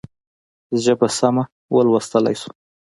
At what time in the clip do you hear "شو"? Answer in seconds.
2.41-2.49